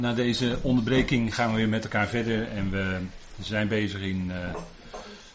[0.00, 3.00] Na deze onderbreking gaan we weer met elkaar verder en we
[3.40, 4.54] zijn bezig in uh,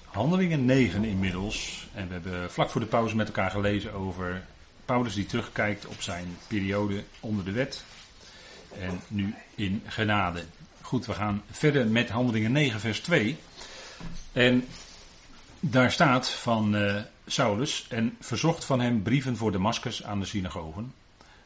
[0.06, 1.88] Handelingen 9 inmiddels.
[1.94, 4.44] En we hebben vlak voor de pauze met elkaar gelezen over
[4.86, 7.84] Paulus die terugkijkt op zijn periode onder de wet
[8.80, 10.44] en nu in genade.
[10.82, 13.38] Goed, we gaan verder met Handelingen 9 vers 2.
[14.32, 14.68] En
[15.60, 16.96] daar staat van uh,
[17.26, 20.94] Saulus en verzocht van hem brieven voor Damascus aan de synagogen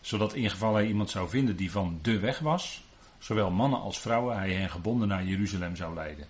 [0.01, 2.83] zodat in geval hij iemand zou vinden die van de weg was,
[3.19, 6.27] zowel mannen als vrouwen, hij hen gebonden naar Jeruzalem zou leiden.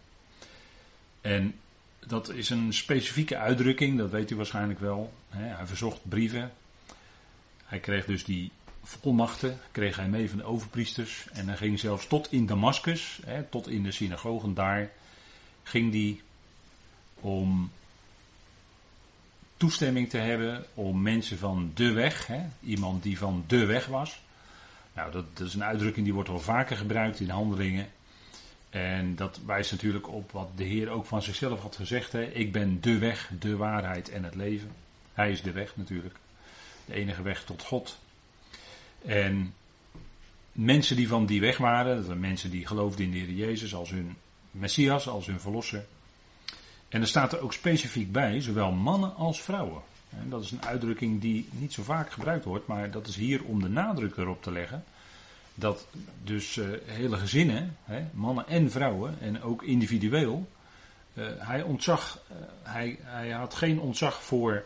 [1.21, 1.55] En
[2.05, 5.13] dat is een specifieke uitdrukking, dat weet u waarschijnlijk wel.
[5.29, 6.51] Hij verzocht brieven.
[7.65, 8.51] Hij kreeg dus die
[8.83, 11.27] volmachten, kreeg hij mee van de overpriesters.
[11.33, 14.91] En hij ging zelfs tot in Damascus, tot in de synagogen daar,
[15.63, 16.21] ging hij
[17.15, 17.71] om
[19.57, 22.29] toestemming te hebben om mensen van de weg,
[22.59, 24.21] iemand die van de weg was.
[24.93, 27.87] Nou, dat, dat, is een uitdrukking die wordt wel vaker gebruikt in handelingen.
[28.69, 32.11] En dat wijst natuurlijk op wat de Heer ook van zichzelf had gezegd.
[32.11, 32.23] Hè.
[32.23, 34.71] Ik ben de weg, de waarheid en het leven.
[35.13, 36.15] Hij is de weg natuurlijk.
[36.85, 37.99] De enige weg tot God.
[39.05, 39.53] En
[40.51, 43.75] mensen die van die weg waren, dat waren mensen die geloofden in de Heer Jezus
[43.75, 44.15] als hun
[44.51, 45.85] Messias, als hun verlosser.
[46.89, 49.81] En er staat er ook specifiek bij, zowel mannen als vrouwen.
[50.09, 53.43] En dat is een uitdrukking die niet zo vaak gebruikt wordt, maar dat is hier
[53.43, 54.83] om de nadruk erop te leggen.
[55.55, 55.87] Dat
[56.23, 60.49] dus uh, hele gezinnen, hè, mannen en vrouwen, en ook individueel,
[61.13, 64.63] uh, hij ontzag, uh, hij, hij had geen ontzag voor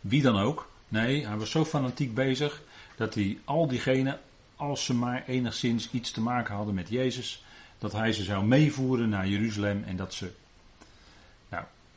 [0.00, 0.70] wie dan ook.
[0.88, 2.62] Nee, hij was zo fanatiek bezig
[2.96, 4.20] dat hij al diegenen,
[4.56, 7.44] als ze maar enigszins iets te maken hadden met Jezus,
[7.78, 10.30] dat hij ze zou meevoeren naar Jeruzalem en dat ze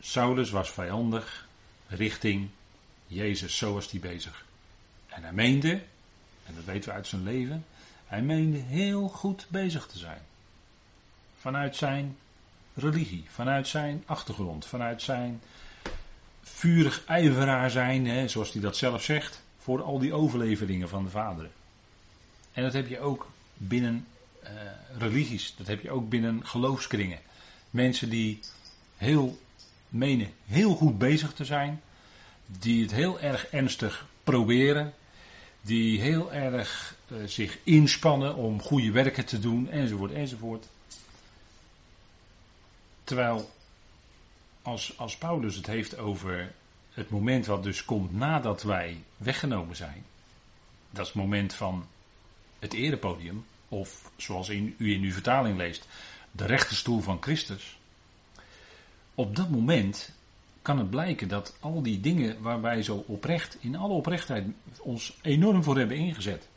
[0.06, 1.43] Saulus was vijandig
[1.94, 2.50] richting
[3.08, 4.46] Jezus, zo was hij bezig.
[5.08, 5.82] En hij meende,
[6.46, 7.66] en dat weten we uit zijn leven,
[8.06, 10.22] hij meende heel goed bezig te zijn.
[11.40, 12.18] Vanuit zijn
[12.74, 15.42] religie, vanuit zijn achtergrond, vanuit zijn
[16.42, 21.10] vurig ijveraar zijn, hè, zoals hij dat zelf zegt, voor al die overleveringen van de
[21.10, 21.52] vaderen.
[22.54, 24.08] En dat heb je ook binnen
[24.44, 24.50] uh,
[24.98, 27.20] religies, dat heb je ook binnen geloofskringen.
[27.70, 28.40] Mensen die
[28.98, 29.40] heel
[29.94, 31.82] menen heel goed bezig te zijn,
[32.46, 34.94] die het heel erg ernstig proberen,
[35.62, 40.68] die heel erg uh, zich inspannen om goede werken te doen, enzovoort, enzovoort.
[43.04, 43.52] Terwijl
[44.62, 46.54] als, als Paulus het heeft over
[46.94, 50.06] het moment wat dus komt nadat wij weggenomen zijn,
[50.90, 51.88] dat is het moment van
[52.60, 55.88] het erepodium, of zoals in, u in uw vertaling leest,
[56.32, 57.78] de rechterstoel van Christus
[59.16, 60.12] op dat moment
[60.62, 64.46] kan het blijken dat al die dingen waar wij zo oprecht, in alle oprechtheid,
[64.80, 66.48] ons enorm voor hebben ingezet,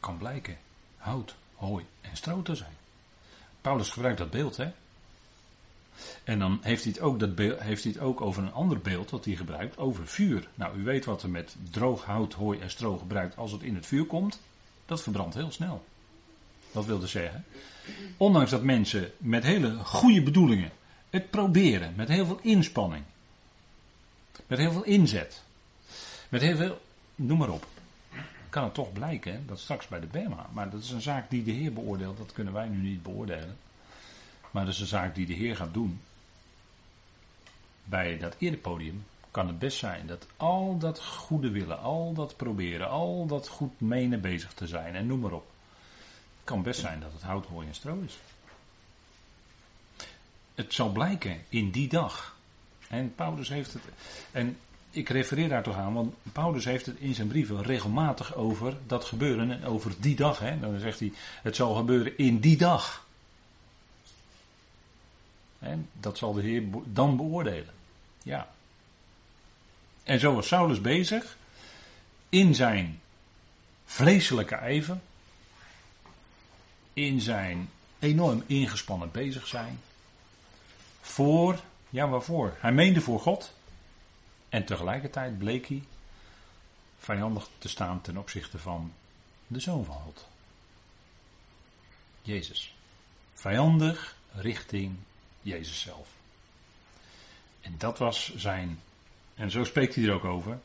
[0.00, 0.56] kan blijken
[0.96, 2.76] hout, hooi en stro te zijn.
[3.60, 4.70] Paulus gebruikt dat beeld, hè?
[6.24, 9.10] En dan heeft hij, het ook, dat heeft hij het ook over een ander beeld
[9.10, 10.48] wat hij gebruikt, over vuur.
[10.54, 13.74] Nou, u weet wat er met droog hout, hooi en stro gebruikt als het in
[13.74, 14.40] het vuur komt.
[14.86, 15.84] Dat verbrandt heel snel.
[16.72, 17.44] Dat wilde zeggen.
[18.16, 20.70] Ondanks dat mensen met hele goede bedoelingen
[21.14, 23.04] het proberen met heel veel inspanning.
[24.46, 25.42] Met heel veel inzet.
[26.28, 26.80] Met heel veel,
[27.14, 27.66] noem maar op.
[28.48, 30.46] Kan het toch blijken dat straks bij de Bema.
[30.52, 32.18] Maar dat is een zaak die de Heer beoordeelt.
[32.18, 33.56] Dat kunnen wij nu niet beoordelen.
[34.50, 36.00] Maar dat is een zaak die de Heer gaat doen.
[37.84, 42.88] Bij dat podium kan het best zijn dat al dat goede willen, al dat proberen,
[42.88, 45.46] al dat goed menen bezig te zijn en noem maar op.
[46.36, 48.18] Het kan best zijn dat het hout, hooi en stro is
[50.54, 52.36] het zal blijken in die dag.
[52.88, 53.82] En Paulus heeft het.
[54.30, 54.58] En
[54.90, 59.04] ik refereer daar toch aan, want Paulus heeft het in zijn brieven regelmatig over dat
[59.04, 60.38] gebeuren en over die dag.
[60.38, 60.60] Hè.
[60.60, 63.06] Dan zegt hij: het zal gebeuren in die dag.
[65.58, 67.74] En dat zal de Heer dan beoordelen.
[68.22, 68.48] Ja.
[70.02, 71.36] En zo was Saulus bezig
[72.28, 73.00] in zijn
[73.84, 74.98] vleeselijke ijver,
[76.92, 79.80] in zijn enorm ingespannen bezig zijn,
[81.04, 81.60] voor,
[81.90, 82.56] ja waarvoor?
[82.58, 83.52] Hij meende voor God.
[84.48, 85.82] En tegelijkertijd bleek hij
[86.98, 88.92] vijandig te staan ten opzichte van
[89.46, 90.26] de Zoon van God.
[92.22, 92.74] Jezus.
[93.34, 94.96] Vijandig richting
[95.42, 96.08] Jezus zelf.
[97.60, 98.80] En dat was zijn.
[99.34, 100.58] En zo spreekt hij er ook over.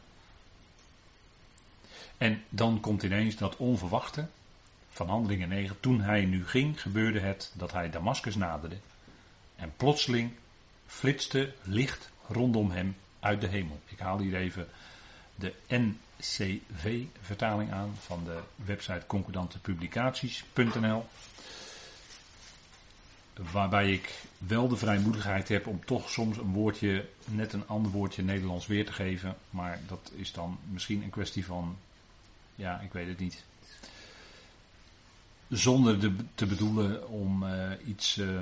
[2.17, 4.27] En dan komt ineens dat onverwachte
[4.89, 5.79] van Handelingen 9.
[5.79, 8.77] Toen hij nu ging, gebeurde het dat hij Damascus naderde.
[9.59, 10.31] En plotseling
[10.87, 13.79] flitste licht rondom hem uit de hemel.
[13.85, 14.67] Ik haal hier even
[15.35, 21.05] de NCV-vertaling aan van de website concordantepublicaties.nl.
[23.51, 28.23] Waarbij ik wel de vrijmoedigheid heb om toch soms een woordje, net een ander woordje
[28.23, 29.35] Nederlands weer te geven.
[29.49, 31.77] Maar dat is dan misschien een kwestie van,
[32.55, 33.43] ja, ik weet het niet.
[35.49, 38.39] Zonder de, te bedoelen om uh, iets uh,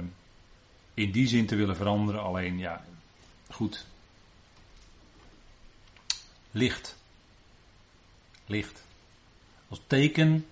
[0.98, 2.22] in die zin te willen veranderen.
[2.22, 2.86] Alleen, ja,
[3.50, 3.86] goed.
[6.52, 6.96] Licht.
[8.46, 8.84] Licht.
[9.68, 10.46] Als teken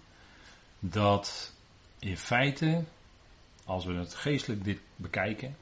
[0.80, 1.54] dat
[2.00, 2.84] in feite
[3.66, 5.58] als we het geestelijk dit bekijken,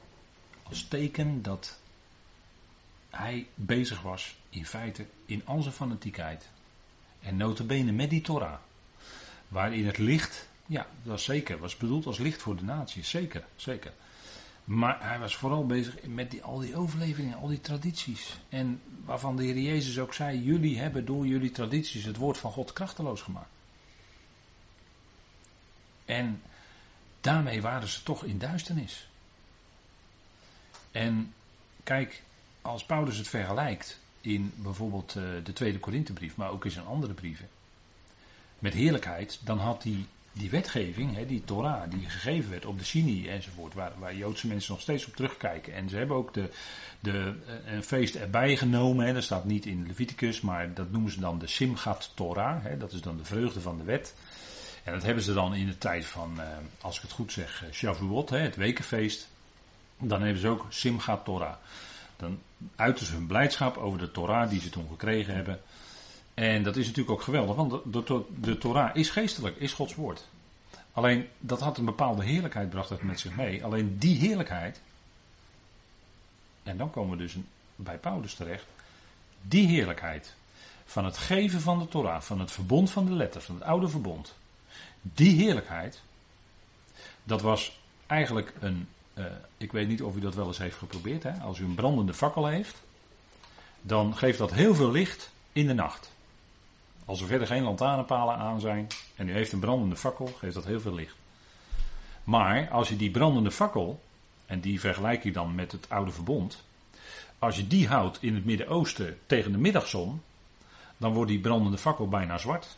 [0.64, 1.80] als teken dat
[3.10, 6.50] hij bezig was in feite in zijn fanatiekheid.
[7.22, 8.60] En notabene met die Torah.
[9.48, 13.44] Waarin het licht, ja, dat was zeker, was bedoeld als licht voor de natie, zeker,
[13.56, 13.94] zeker.
[14.64, 18.40] Maar hij was vooral bezig met die, al die overleveringen, al die tradities.
[18.50, 22.52] En waarvan de Heer Jezus ook zei, jullie hebben door jullie tradities het woord van
[22.52, 23.52] God krachteloos gemaakt.
[26.06, 26.42] En
[27.24, 29.08] Daarmee waren ze toch in duisternis.
[30.92, 31.34] En
[31.84, 32.24] kijk,
[32.62, 37.14] als Paulus het vergelijkt in bijvoorbeeld eh, de tweede Korinthebrief, maar ook in zijn andere
[37.14, 37.50] brieven,
[38.60, 42.86] met heerlijkheid, dan had hij die wetgeving, hè, die Torah, die gegeven werd op de
[42.86, 45.74] Sinai enzovoort, waar, waar Joodse mensen nog steeds op terugkijken.
[45.74, 46.50] En ze hebben ook de,
[47.00, 51.12] de, eh, een feest erbij genomen, hè, dat staat niet in Leviticus, maar dat noemen
[51.12, 54.14] ze dan de Simchat Torah, hè, dat is dan de vreugde van de wet.
[54.84, 56.48] En dat hebben ze dan in de tijd van, eh,
[56.82, 59.28] als ik het goed zeg, eh, Shavuot, hè, het wekenfeest.
[60.00, 61.56] Dan hebben ze ook Simchat Torah.
[62.18, 62.40] Dan
[62.76, 65.62] uiten ze hun blijdschap over de Torah die ze toen gekregen hebben.
[66.34, 69.96] En dat is natuurlijk ook geweldig, want de, de, de Torah is geestelijk, is Gods
[69.96, 70.28] woord.
[70.92, 73.64] Alleen dat had een bepaalde heerlijkheid, bracht het met zich mee.
[73.64, 74.82] Alleen die heerlijkheid,
[76.64, 77.38] en dan komen we dus
[77.76, 78.66] bij Paulus terecht,
[79.42, 80.34] die heerlijkheid
[80.86, 83.88] van het geven van de Torah, van het verbond van de letters, van het oude
[83.88, 84.36] verbond,
[85.02, 86.02] die heerlijkheid,
[87.24, 88.88] dat was eigenlijk een.
[89.14, 89.26] Uh,
[89.58, 91.24] ik weet niet of u dat wel eens heeft geprobeerd.
[91.24, 91.32] Hè?
[91.32, 92.82] Als u een brandende fakkel heeft,
[93.82, 96.12] dan geeft dat heel veel licht in de nacht.
[97.06, 100.66] Als er verder geen lantaarnpalen aan zijn en u heeft een brandende fakkel, geeft dat
[100.66, 101.16] heel veel licht.
[102.24, 104.02] Maar als je die brandende fakkel,
[104.46, 106.64] en die vergelijk je dan met het oude verbond,
[107.40, 110.22] als je die houdt in het Midden-Oosten tegen de middagzon,
[110.98, 112.78] dan wordt die brandende fakkel bijna zwart.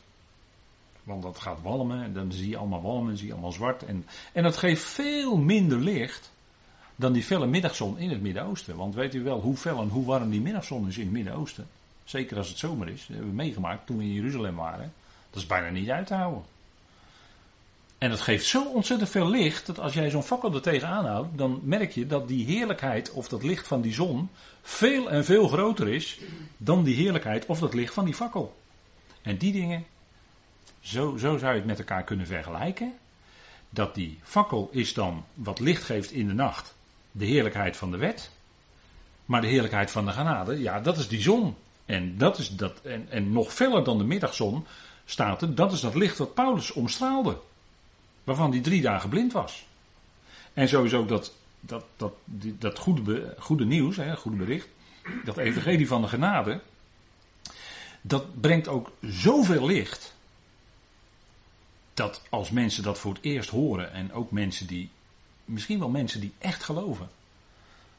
[1.04, 3.86] Want dat gaat walmen en dan zie je allemaal walmen, zie je allemaal zwart.
[3.86, 6.31] En, en dat geeft veel minder licht
[6.95, 8.75] dan die felle middagzon in het Midden-Oosten.
[8.75, 11.68] Want weet u wel hoe fel en hoe warm die middagzon is in het Midden-Oosten?
[12.06, 13.00] Zeker als het zomer is.
[13.00, 14.94] Dat hebben we meegemaakt toen we in Jeruzalem waren.
[15.30, 16.44] Dat is bijna niet uit te houden.
[17.98, 21.38] En dat geeft zo ontzettend veel licht dat als jij zo'n fakkel er tegenaan houdt,
[21.38, 24.30] dan merk je dat die heerlijkheid of dat licht van die zon
[24.62, 26.19] veel en veel groter is
[26.57, 28.56] dan die heerlijkheid of dat licht van die fakkel.
[29.22, 29.86] En die dingen,
[30.80, 32.94] zo, zo zou je het met elkaar kunnen vergelijken.
[33.69, 36.75] Dat die fakkel is dan wat licht geeft in de nacht.
[37.12, 38.31] De heerlijkheid van de wet.
[39.25, 41.56] Maar de heerlijkheid van de genade, ja, dat is die zon.
[41.86, 44.66] En, dat is dat, en, en nog feller dan de middagzon
[45.06, 47.38] staat er, dat is dat licht wat Paulus omstraalde.
[48.24, 49.66] Waarvan hij drie dagen blind was.
[50.54, 52.14] En sowieso dat, dat, dat,
[52.60, 54.68] dat goede, goede nieuws, hè, goede bericht,
[55.24, 56.62] dat evangelie van de genade,
[58.02, 60.14] dat brengt ook zoveel licht
[61.94, 64.90] dat als mensen dat voor het eerst horen, en ook mensen die,
[65.45, 67.09] misschien wel mensen die echt geloven,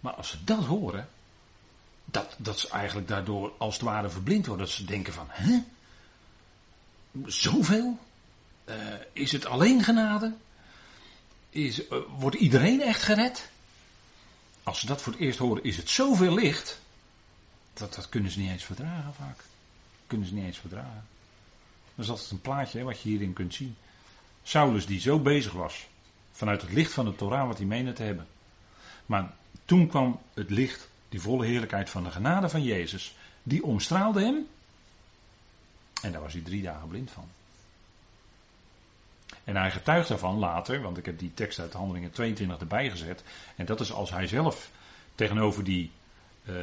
[0.01, 1.09] maar als ze dat horen,
[2.07, 4.67] dat, dat ze eigenlijk daardoor als het ware verblind worden.
[4.67, 5.63] Dat ze denken van, hè?
[7.25, 7.99] Zoveel?
[8.69, 8.75] Uh,
[9.13, 10.35] is het alleen genade?
[11.51, 13.51] Is, uh, wordt iedereen echt gered?
[14.63, 16.81] Als ze dat voor het eerst horen, is het zoveel licht.
[17.75, 19.45] Dat, dat kunnen ze niet eens verdragen vaak.
[20.07, 21.07] Kunnen ze niet eens verdragen.
[21.95, 23.77] Dat is altijd een plaatje wat je hierin kunt zien.
[24.43, 25.87] Saulus die zo bezig was.
[26.33, 28.27] Vanuit het licht van de Torah wat hij meende te hebben.
[29.07, 29.35] Maar
[29.65, 33.17] toen kwam het licht, die volle heerlijkheid van de genade van Jezus.
[33.43, 34.47] Die omstraalde hem.
[36.03, 37.29] En daar was hij drie dagen blind van.
[39.45, 43.25] En hij getuigt daarvan later, want ik heb die tekst uit Handelingen 22 erbij gezet.
[43.57, 44.71] En dat is als hij zelf
[45.15, 45.91] tegenover die
[46.45, 46.55] uh,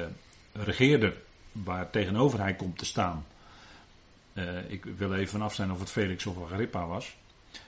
[0.54, 1.18] regeerder,
[1.52, 3.26] waar tegenover hij komt te staan.
[4.34, 7.16] Uh, ik wil even vanaf zijn of het Felix of Agrippa was.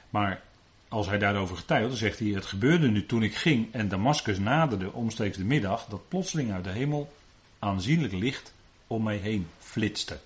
[0.10, 0.42] Maar
[0.88, 4.40] als hij daarover getuigt, dan zegt hij: Het gebeurde nu toen ik ging en Damascus
[4.40, 7.14] naderde omstreeks de middag, dat plotseling uit de hemel
[7.60, 8.54] aanzienlijk licht
[8.88, 10.20] om mij heen flitste.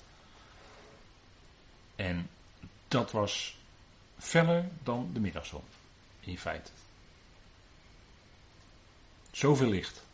[1.95, 2.29] En
[2.87, 3.57] dat was
[4.17, 5.63] feller dan de middagzon,
[6.19, 6.71] in feite.
[9.31, 10.05] Zoveel licht.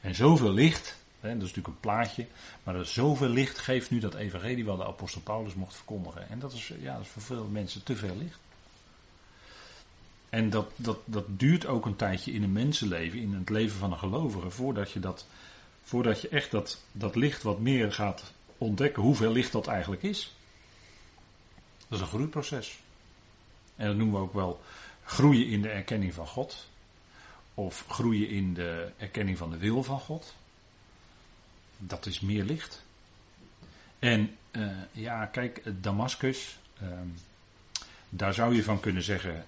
[0.00, 2.26] En zoveel licht dat is natuurlijk een plaatje.
[2.62, 6.28] Maar er zoveel licht geeft nu dat evangelie wat de apostel Paulus mocht verkondigen.
[6.28, 8.38] En dat is, ja, dat is voor veel mensen te veel licht.
[10.32, 13.92] En dat, dat, dat duurt ook een tijdje in een mensenleven, in het leven van
[13.92, 15.26] een gelovige, voordat je, dat,
[15.82, 20.34] voordat je echt dat, dat licht wat meer gaat ontdekken, hoeveel licht dat eigenlijk is.
[21.88, 22.78] Dat is een groeiproces.
[23.76, 24.60] En dat noemen we ook wel
[25.04, 26.68] groeien in de erkenning van God.
[27.54, 30.34] Of groeien in de erkenning van de wil van God.
[31.78, 32.84] Dat is meer licht.
[33.98, 36.88] En uh, ja, kijk, Damascus, uh,
[38.08, 39.46] daar zou je van kunnen zeggen,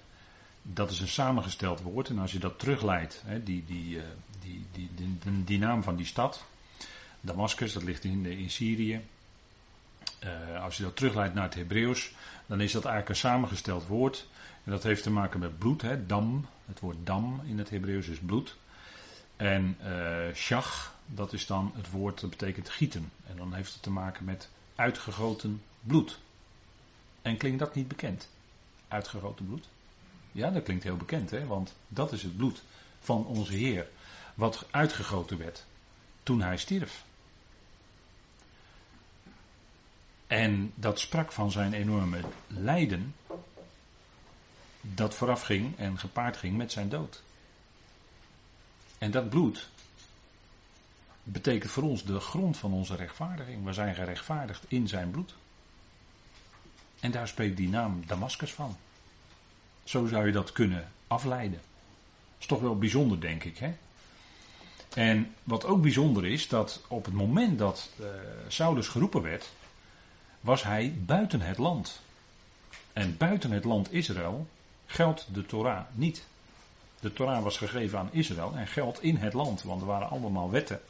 [0.73, 2.09] dat is een samengesteld woord.
[2.09, 4.03] En als je dat terugleidt, die, die, uh,
[4.41, 6.45] die, die, die, die, naam van die stad,
[7.21, 9.01] Damascus, dat ligt in, in Syrië.
[10.61, 12.13] als je dat terugleidt naar het Hebreeuws,
[12.45, 14.27] dan is dat eigenlijk een samengesteld woord.
[14.63, 16.45] En dat heeft te maken met bloed, hè, dam.
[16.65, 18.55] Het woord dam in het Hebreeuws is bloed.
[19.35, 23.11] En uh, shach, dat is dan het woord dat betekent gieten.
[23.27, 26.19] En dan heeft het te maken met uitgegoten bloed.
[27.21, 28.29] En klinkt dat niet bekend?
[28.87, 29.67] Uitgegoten bloed?
[30.35, 31.45] Ja, dat klinkt heel bekend, hè?
[31.45, 32.61] want dat is het bloed
[32.99, 33.87] van onze Heer.
[34.33, 35.65] Wat uitgegoten werd
[36.23, 37.03] toen hij stierf.
[40.27, 43.15] En dat sprak van zijn enorme lijden.
[44.81, 47.23] Dat vooraf ging en gepaard ging met zijn dood.
[48.97, 49.69] En dat bloed
[51.23, 53.65] betekent voor ons de grond van onze rechtvaardiging.
[53.65, 55.35] We zijn gerechtvaardigd in zijn bloed.
[56.99, 58.77] En daar spreekt die naam Damascus van.
[59.85, 61.59] Zo zou je dat kunnen afleiden.
[62.37, 63.57] Is toch wel bijzonder, denk ik.
[63.57, 63.73] Hè?
[64.93, 68.05] En wat ook bijzonder is, dat op het moment dat uh,
[68.47, 69.49] Saulus geroepen werd,
[70.41, 72.01] was hij buiten het land.
[72.93, 74.47] En buiten het land Israël
[74.85, 76.25] geldt de Torah niet.
[76.99, 80.51] De Torah was gegeven aan Israël en geldt in het land, want er waren allemaal
[80.51, 80.81] wetten.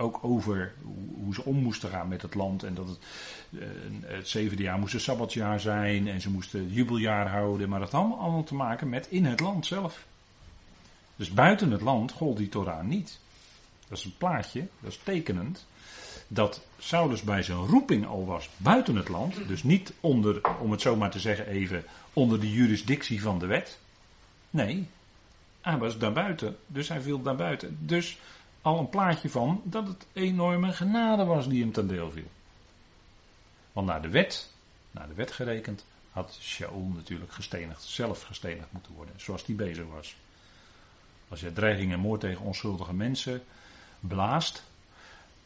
[0.00, 0.74] Ook over
[1.22, 2.62] hoe ze om moesten gaan met het land.
[2.62, 2.98] En dat het,
[3.50, 3.66] uh,
[4.02, 6.08] het zevende jaar moest een sabbatjaar zijn.
[6.08, 7.68] En ze moesten jubeljaar houden.
[7.68, 10.06] Maar dat had allemaal, te maken met in het land zelf.
[11.16, 13.18] Dus buiten het land gold die Torah niet.
[13.88, 15.66] Dat is een plaatje, dat is tekenend
[16.28, 19.48] dat Saulus bij zijn roeping al was buiten het land.
[19.48, 23.46] Dus niet onder, om het zo maar te zeggen even, onder de jurisdictie van de
[23.46, 23.78] wet.
[24.50, 24.86] Nee,
[25.60, 26.56] hij was daarbuiten.
[26.66, 27.78] Dus hij viel daarbuiten.
[27.80, 28.18] Dus
[28.68, 32.30] al een plaatje van dat het enorme genade was die hem ten deel viel.
[33.72, 34.50] Want naar de wet,
[34.90, 39.84] naar de wet gerekend, had Shaul natuurlijk gestenigd, zelf gestenigd moeten worden, zoals hij bezig
[39.92, 40.16] was.
[41.28, 43.42] Als je dreiging en moord tegen onschuldige mensen
[44.00, 44.62] blaast,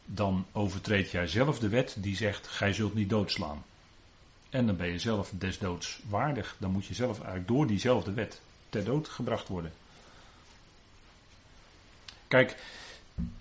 [0.05, 3.63] dan overtreed jij zelf de wet die zegt: gij zult niet doodslaan.
[4.49, 6.55] En dan ben je zelf des doods waardig.
[6.59, 9.73] Dan moet je zelf eigenlijk door diezelfde wet ter dood gebracht worden.
[12.27, 12.55] Kijk,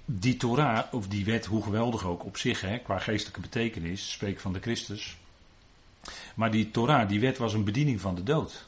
[0.05, 4.41] die Torah, of die wet, hoe geweldig ook op zich, hè, qua geestelijke betekenis, spreek
[4.41, 5.17] van de Christus.
[6.35, 8.67] Maar die Torah, die wet was een bediening van de dood.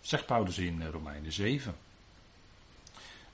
[0.00, 1.74] Zegt Paulus in eh, Romeinen 7.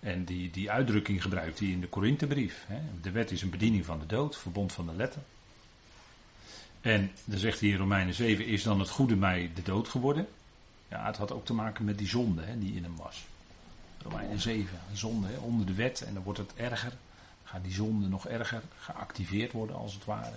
[0.01, 2.67] En die, die uitdrukking gebruikt hij in de Korinthebrief.
[3.03, 5.23] De wet is een bediening van de dood, verbond van de letter.
[6.81, 10.29] En dan zegt hij in Romeinen 7, is dan het goede mij de dood geworden?
[10.89, 13.25] Ja, het had ook te maken met die zonde hè, die in hem was.
[14.03, 16.93] Romeinen 7, een zonde onder de wet en dan wordt het erger.
[17.45, 20.37] Gaat die zonde nog erger geactiveerd worden als het ware.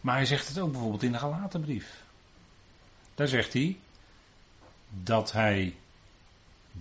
[0.00, 2.02] Maar hij zegt het ook bijvoorbeeld in de Galatenbrief.
[3.14, 3.78] Daar zegt hij
[4.88, 5.76] dat hij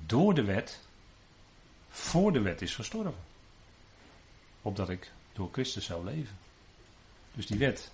[0.06, 0.80] door de wet
[1.90, 3.24] voor de wet is gestorven.
[4.62, 6.38] Opdat ik door Christus zou leven.
[7.34, 7.92] Dus die wet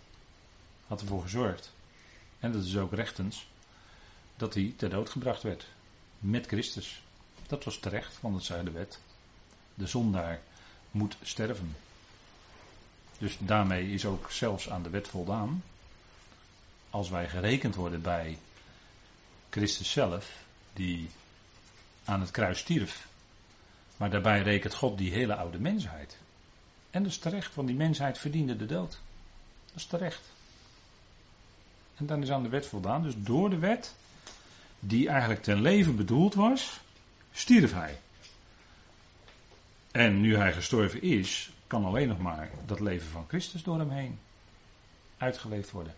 [0.88, 1.74] had ervoor gezorgd,
[2.40, 3.48] en dat is ook rechtens,
[4.36, 5.68] dat hij ter dood gebracht werd.
[6.20, 7.03] Met Christus.
[7.54, 9.00] Dat was terecht, want het zei de wet.
[9.74, 10.40] De zondaar
[10.92, 11.76] moet sterven.
[13.18, 15.64] Dus daarmee is ook zelfs aan de wet voldaan.
[16.90, 18.38] Als wij gerekend worden bij
[19.50, 20.32] Christus zelf,
[20.74, 21.10] die
[22.04, 23.08] aan het kruis stierf
[23.98, 26.18] maar daarbij rekent God die hele oude mensheid.
[26.90, 29.00] En dat is terecht, want die mensheid verdiende de dood.
[29.66, 30.22] Dat is terecht.
[31.96, 33.04] En dan is aan de wet voldaan.
[33.04, 33.96] Dus door de wet,
[34.80, 36.82] die eigenlijk ten leven bedoeld was,
[37.34, 38.00] stierf hij.
[39.92, 43.90] En nu hij gestorven is, kan alleen nog maar dat leven van Christus door hem
[43.90, 44.20] heen
[45.18, 45.96] uitgeleefd worden.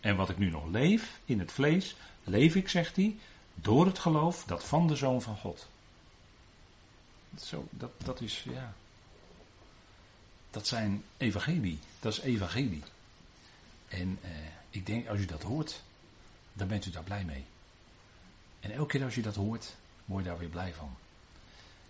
[0.00, 3.16] En wat ik nu nog leef in het vlees, leef ik, zegt hij,
[3.54, 5.68] door het geloof dat van de Zoon van God.
[7.40, 8.74] Zo, dat, dat is, ja.
[10.50, 11.78] Dat zijn evangelie.
[12.00, 12.82] Dat is evangelie.
[13.88, 14.30] En eh,
[14.70, 15.82] ik denk, als u dat hoort,
[16.52, 17.44] dan bent u daar blij mee.
[18.60, 19.76] En elke keer als je dat hoort,
[20.06, 20.96] word je daar weer blij van.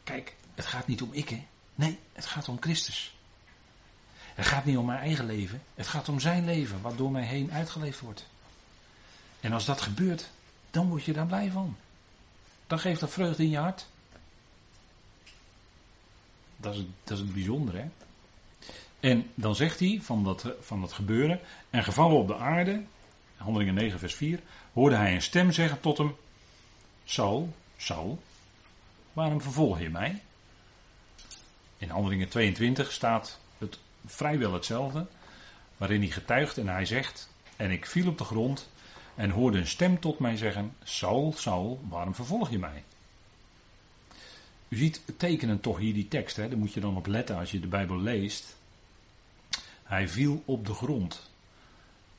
[0.05, 1.47] Kijk, het gaat niet om ik, hè.
[1.75, 3.17] Nee, het gaat om Christus.
[4.35, 5.63] Het gaat niet om mijn eigen leven.
[5.75, 8.27] Het gaat om zijn leven, wat door mij heen uitgeleefd wordt.
[9.41, 10.31] En als dat gebeurt,
[10.71, 11.77] dan word je daar blij van.
[12.67, 13.87] Dan geeft dat vreugde in je hart.
[16.57, 17.89] Dat is, dat is het bijzondere, hè?
[19.01, 21.41] En dan zegt hij van dat, van dat gebeuren.
[21.71, 22.83] En gevallen op de aarde,
[23.37, 24.41] handelingen 9, vers 4,
[24.73, 26.17] hoorde hij een stem zeggen tot hem:
[27.05, 28.23] Saul, Saul,
[29.12, 30.23] waarom vervolg je mij?
[31.78, 35.06] In handelingen 22 staat het vrijwel hetzelfde,
[35.76, 38.68] waarin hij getuigt en hij zegt: En ik viel op de grond
[39.14, 42.85] en hoorde een stem tot mij zeggen: Saul, Saul, waarom vervolg je mij?
[44.68, 46.49] U ziet tekenen toch hier die tekst, hè?
[46.49, 48.56] daar moet je dan op letten als je de Bijbel leest.
[49.83, 51.30] Hij viel op de grond.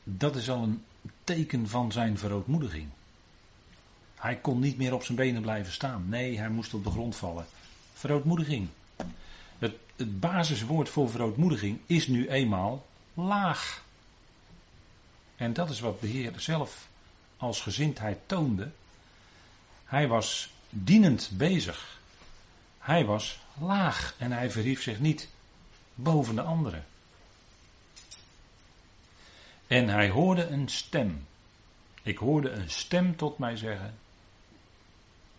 [0.03, 0.83] Dat is al een
[1.23, 2.89] teken van zijn verootmoediging.
[4.17, 6.09] Hij kon niet meer op zijn benen blijven staan.
[6.09, 7.45] Nee, hij moest op de grond vallen.
[7.93, 8.67] Verootmoediging.
[9.59, 13.83] Het, het basiswoord voor verootmoediging is nu eenmaal laag.
[15.35, 16.87] En dat is wat de Heer zelf
[17.37, 18.71] als gezindheid toonde.
[19.85, 21.99] Hij was dienend bezig.
[22.79, 25.29] Hij was laag en hij verhief zich niet
[25.95, 26.85] boven de anderen.
[29.67, 31.27] En hij hoorde een stem.
[32.03, 33.97] Ik hoorde een stem tot mij zeggen.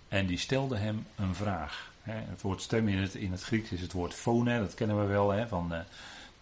[0.08, 1.90] En die stelde hem een vraag.
[2.02, 5.06] Het woord stem in het, in het Grieks is het woord phone, dat kennen we
[5.06, 5.78] wel, van uh,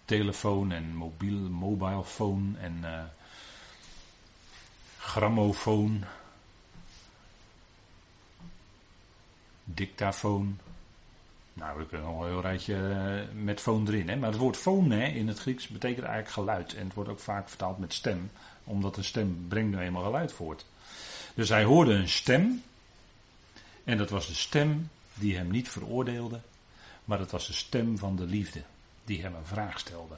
[0.05, 3.03] telefoon en mobiel, mobile phone en uh,
[4.99, 6.05] grammofoon,
[9.65, 10.59] dictafoon.
[11.53, 14.09] Nou, we kunnen nog een heel rijtje eh, met foon erin.
[14.09, 14.17] Hè?
[14.17, 16.75] Maar het woord hè, in het Grieks betekent eigenlijk geluid.
[16.75, 18.31] En het wordt ook vaak vertaald met stem.
[18.65, 20.67] Omdat een stem brengt nou eenmaal geluid voort.
[21.35, 22.63] Dus hij hoorde een stem.
[23.87, 26.41] En dat was de stem die hem niet veroordeelde.
[27.05, 28.63] Maar dat was de stem van de liefde.
[29.05, 30.17] Die hem een vraag stelde.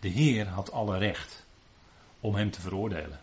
[0.00, 1.44] De Heer had alle recht
[2.20, 3.20] om hem te veroordelen.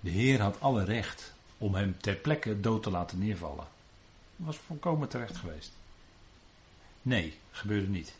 [0.00, 3.66] De Heer had alle recht om hem ter plekke dood te laten neervallen
[4.38, 5.72] was volkomen terecht geweest.
[7.02, 8.14] Nee, gebeurde niet.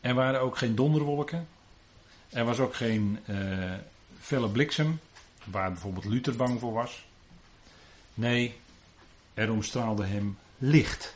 [0.00, 1.48] Er waren ook geen donderwolken.
[2.28, 3.74] Er was ook geen uh,
[4.20, 5.00] felle bliksem,
[5.50, 7.06] waar bijvoorbeeld Luther bang voor was.
[8.14, 8.56] Nee,
[9.34, 11.14] er omstraalde hem licht.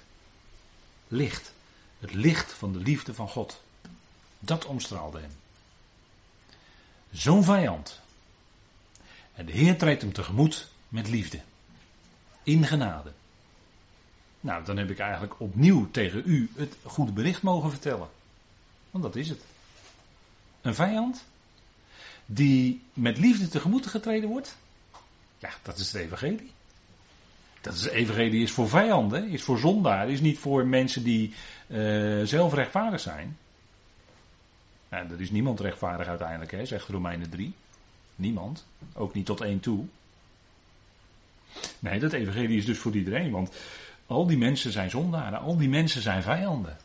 [1.08, 1.52] Licht.
[1.98, 3.62] Het licht van de liefde van God.
[4.38, 5.32] Dat omstraalde hem.
[7.10, 8.00] Zo'n vijand.
[9.34, 11.40] En de Heer treedt hem tegemoet met liefde.
[12.42, 13.12] In genade.
[14.40, 18.08] Nou, dan heb ik eigenlijk opnieuw tegen u het goede bericht mogen vertellen.
[18.90, 19.40] Want dat is het.
[20.60, 21.24] Een vijand
[22.34, 24.56] die met liefde tegemoet getreden wordt.
[25.38, 26.50] Ja, dat is het evangelie.
[27.60, 31.34] Dat is het evangelie is voor vijanden, is voor zondaren, is niet voor mensen die
[31.66, 33.36] uh, zelf rechtvaardig zijn.
[34.88, 37.54] Nou, er is niemand rechtvaardig uiteindelijk, hè, zegt Romeinen 3.
[38.16, 38.66] Niemand.
[38.92, 39.84] Ook niet tot één toe.
[41.78, 43.30] Nee, dat evangelie is dus voor iedereen.
[43.30, 43.56] Want
[44.06, 46.76] al die mensen zijn zondaren, al die mensen zijn vijanden.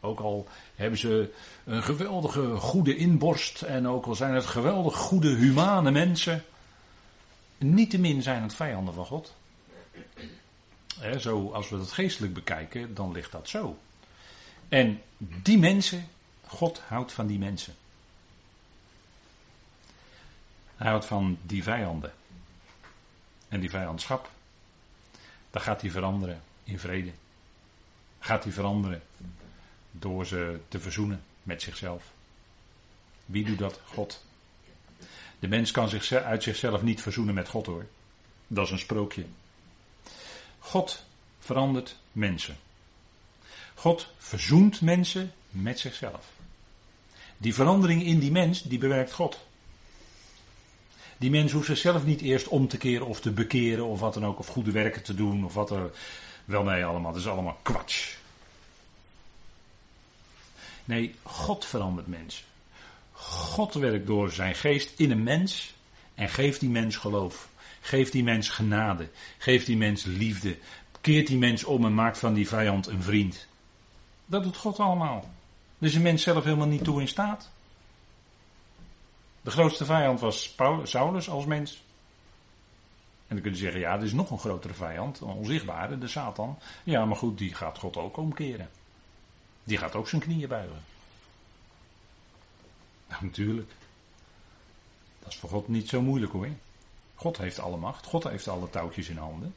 [0.00, 1.34] Ook al hebben ze
[1.64, 6.44] een geweldige goede inborst en ook al zijn het geweldig goede humane mensen,
[7.58, 9.34] niettemin zijn het vijanden van God.
[11.18, 13.78] zo, als we het geestelijk bekijken, dan ligt dat zo.
[14.68, 16.08] En die mensen,
[16.46, 17.74] God houdt van die mensen.
[20.76, 22.12] Hij houdt van die vijanden.
[23.48, 24.30] En die vijandschap,
[25.50, 27.12] dan gaat hij veranderen in vrede.
[28.18, 29.02] Gaat hij veranderen
[29.90, 32.04] door ze te verzoenen met zichzelf.
[33.26, 33.80] Wie doet dat?
[33.84, 34.24] God.
[35.38, 37.86] De mens kan zich uit zichzelf niet verzoenen met God hoor.
[38.46, 39.24] Dat is een sprookje.
[40.58, 41.04] God
[41.38, 42.56] verandert mensen.
[43.74, 46.26] God verzoent mensen met zichzelf.
[47.36, 49.46] Die verandering in die mens, die bewerkt God.
[51.16, 54.26] Die mens hoeft zichzelf niet eerst om te keren of te bekeren of wat dan
[54.26, 55.90] ook, of goede werken te doen of wat er.
[56.44, 57.12] Wel nee, allemaal.
[57.12, 58.16] Dat is allemaal kwats.
[60.88, 62.44] Nee, God verandert mensen.
[63.12, 65.74] God werkt door zijn geest in een mens
[66.14, 67.48] en geeft die mens geloof.
[67.80, 69.10] Geeft die mens genade.
[69.38, 70.58] Geeft die mens liefde.
[71.00, 73.46] Keert die mens om en maakt van die vijand een vriend.
[74.26, 75.30] Dat doet God allemaal.
[75.78, 77.50] Dus een mens zelf helemaal niet toe in staat.
[79.40, 81.82] De grootste vijand was Paulus, Saulus als mens.
[83.26, 86.08] En dan kun je zeggen, ja, er is nog een grotere vijand, een onzichtbare, de
[86.08, 86.58] Satan.
[86.84, 88.68] Ja, maar goed, die gaat God ook omkeren.
[89.68, 90.82] Die gaat ook zijn knieën buigen.
[93.08, 93.70] Nou, natuurlijk.
[95.22, 96.48] Dat is voor God niet zo moeilijk hoor.
[97.14, 99.54] God heeft alle macht, God heeft alle touwtjes in handen.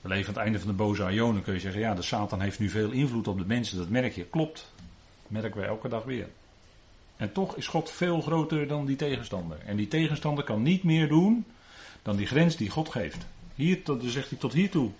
[0.00, 2.40] We leven aan het einde van de boze Ionen, kun je zeggen, ja, de Satan
[2.40, 4.24] heeft nu veel invloed op de mensen, dat merk je.
[4.24, 4.72] Klopt,
[5.22, 6.28] dat merken we elke dag weer.
[7.16, 9.58] En toch is God veel groter dan die tegenstander.
[9.66, 11.46] En die tegenstander kan niet meer doen
[12.02, 13.26] dan die grens die God geeft.
[13.54, 14.90] Hier, dan zegt hij tot hier toe.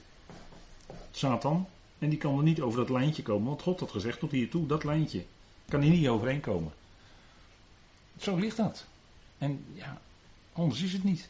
[1.10, 1.68] Satan.
[2.00, 4.50] En die kan er niet over dat lijntje komen, want God had gezegd tot hier
[4.50, 5.24] toe, dat lijntje.
[5.68, 6.72] Kan hij niet overheen komen.
[8.18, 8.86] Zo ligt dat.
[9.38, 10.00] En ja,
[10.52, 11.28] anders is het niet.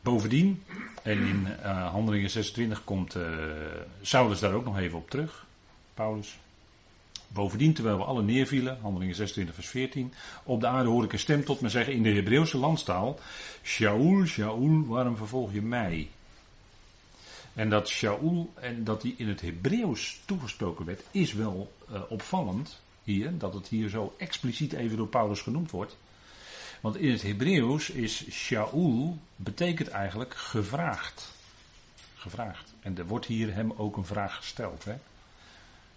[0.00, 0.62] Bovendien,
[1.02, 3.26] en in uh, Handelingen 26 komt uh,
[4.00, 5.46] Saulus daar ook nog even op terug,
[5.94, 6.38] Paulus.
[7.28, 10.12] Bovendien, terwijl we alle neervielen, Handelingen 26 vers 14,
[10.44, 13.20] op de aarde hoor ik een stem tot me zeggen in de Hebreeuwse landstaal,
[13.62, 16.08] Shaul, Shaul, waarom vervolg je mij?
[17.56, 22.80] En dat Shaul, en dat hij in het Hebreeuws toegesproken werd, is wel uh, opvallend
[23.02, 25.96] hier, dat het hier zo expliciet even door Paulus genoemd wordt.
[26.80, 31.32] Want in het Hebreeuws is Shaul betekent eigenlijk gevraagd.
[32.14, 32.74] Gevraagd.
[32.80, 34.84] En er wordt hier hem ook een vraag gesteld.
[34.84, 34.94] Hè?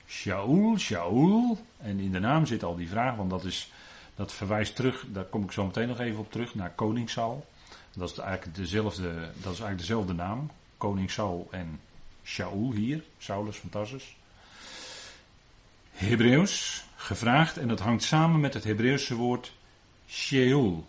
[0.07, 1.57] Shaul, Shaul.
[1.77, 3.71] En in de naam zit al die vraag, want dat, is,
[4.15, 7.45] dat verwijst terug, daar kom ik zo meteen nog even op terug, naar koning Saul.
[7.93, 10.49] Dat is eigenlijk dezelfde, dat is eigenlijk dezelfde naam.
[10.79, 11.79] Koning Saul en
[12.23, 14.15] Shaul hier, Saulus van Tarsus.
[15.91, 19.53] Hebreeuws, gevraagd, en dat hangt samen met het Hebreeuwse woord
[20.07, 20.85] Sheol.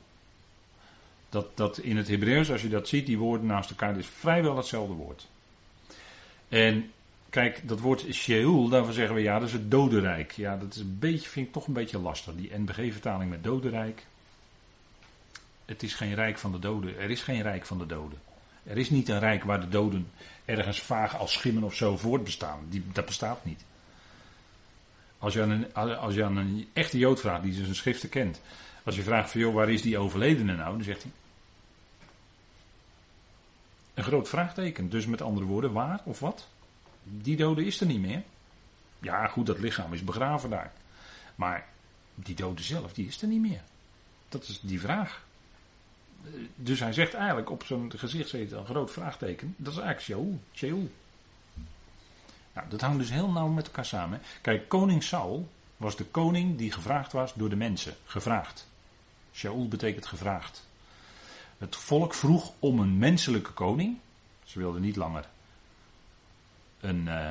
[1.28, 4.56] Dat, dat in het Hebreeuws, als je dat ziet, die woorden naast elkaar, is vrijwel
[4.56, 5.26] hetzelfde woord.
[6.48, 6.92] En
[7.30, 10.32] kijk, dat woord Sheol, daarvan zeggen we ja, dat is het dodenrijk.
[10.32, 12.34] Ja, dat is een beetje, vind ik toch een beetje lastig.
[12.34, 14.06] Die NBG-vertaling met dodenrijk.
[15.64, 16.98] Het is geen rijk van de doden.
[16.98, 18.18] Er is geen rijk van de doden.
[18.62, 20.10] Er is niet een rijk waar de doden
[20.44, 22.66] ergens vaag als schimmen of zo voortbestaan.
[22.68, 23.64] Die, dat bestaat niet.
[25.18, 28.40] Als je, aan een, als je aan een echte Jood vraagt, die zijn schriften kent.
[28.82, 30.70] Als je vraagt van joh, waar is die overledene nou?
[30.70, 31.12] Dan zegt hij.
[33.94, 34.90] Een groot vraagteken.
[34.90, 36.48] Dus met andere woorden, waar of wat?
[37.02, 38.22] Die dode is er niet meer.
[38.98, 40.72] Ja, goed, dat lichaam is begraven daar.
[41.34, 41.66] Maar
[42.14, 43.62] die dode zelf, die is er niet meer.
[44.28, 45.24] Dat is die vraag.
[46.54, 49.54] Dus hij zegt eigenlijk op zijn gezicht zit een groot vraagteken.
[49.56, 50.90] Dat is eigenlijk Sheol.
[52.54, 54.20] Nou, dat hangt dus heel nauw met elkaar samen.
[54.40, 57.96] Kijk, koning Saul was de koning die gevraagd was door de mensen.
[58.04, 58.68] Gevraagd.
[59.32, 60.68] Shaul betekent gevraagd.
[61.58, 63.98] Het volk vroeg om een menselijke koning.
[64.44, 65.28] Ze wilden niet langer
[66.80, 67.30] een uh,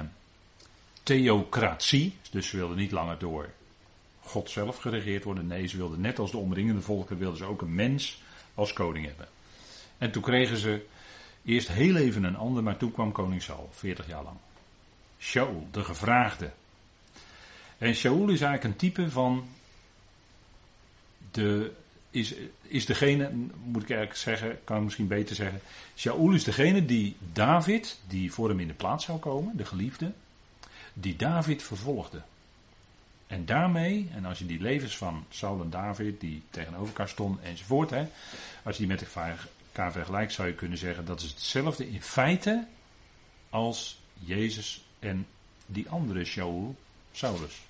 [1.04, 2.18] theocratie.
[2.32, 3.50] Dus ze wilden niet langer door
[4.20, 5.48] God zelf geregeerd worden.
[5.48, 8.22] Nee, ze wilden net als de omringende volken wilden ze ook een mens
[8.54, 9.28] als koning hebben.
[9.98, 10.86] En toen kregen ze
[11.46, 14.38] eerst heel even een ander, maar toen kwam koning Saul, 40 jaar lang.
[15.20, 16.52] Shaul, de gevraagde.
[17.78, 19.48] En Shaul is eigenlijk een type van
[21.32, 21.72] de,
[22.12, 23.32] is, is degene,
[23.64, 25.62] moet ik eigenlijk zeggen, kan ik misschien beter zeggen.
[25.96, 30.12] Shaul is degene die David, die voor hem in de plaats zou komen, de geliefde,
[30.94, 32.22] die David vervolgde.
[33.30, 37.44] En daarmee, en als je die levens van Saul en David, die tegenover elkaar stonden
[37.44, 38.08] enzovoort, hè,
[38.64, 42.68] als je die met elkaar vergelijkt, zou je kunnen zeggen dat is hetzelfde in feite
[43.50, 45.28] als Jezus en
[45.66, 46.76] die andere Shaul,
[47.12, 47.62] Saulus.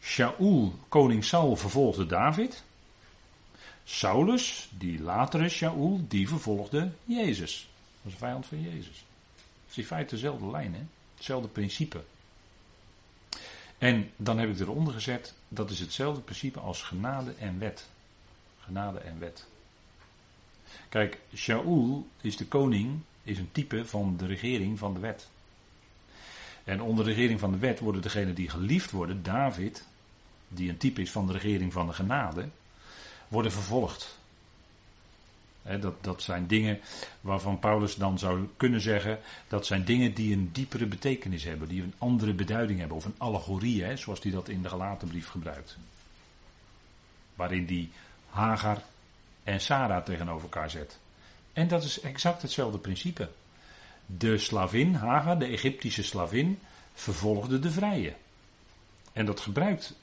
[0.00, 2.62] Shaul, koning Saul, vervolgde David.
[3.84, 7.68] Saulus, die latere Shaul, die vervolgde Jezus.
[7.92, 9.04] Dat was een vijand van Jezus.
[9.36, 10.82] Het is in feite dezelfde lijn, hè?
[11.14, 12.04] hetzelfde principe.
[13.84, 17.88] En dan heb ik eronder gezet, dat is hetzelfde principe als genade en wet.
[18.60, 19.46] Genade en wet.
[20.88, 25.28] Kijk, Shaul is de koning, is een type van de regering van de wet.
[26.64, 29.84] En onder de regering van de wet worden degenen die geliefd worden, David,
[30.48, 32.48] die een type is van de regering van de genade,
[33.28, 34.18] worden vervolgd.
[35.80, 36.80] Dat, dat zijn dingen
[37.20, 41.82] waarvan Paulus dan zou kunnen zeggen, dat zijn dingen die een diepere betekenis hebben, die
[41.82, 45.76] een andere beduiding hebben, of een allegorie, zoals hij dat in de gelaten brief gebruikt.
[47.34, 47.90] Waarin die
[48.28, 48.82] Hagar
[49.44, 50.98] en Sarah tegenover elkaar zet.
[51.52, 53.28] En dat is exact hetzelfde principe.
[54.06, 56.58] De slavin, Hagar, de Egyptische slavin,
[56.94, 58.14] vervolgde de vrije.
[59.12, 59.94] En dat gebruikt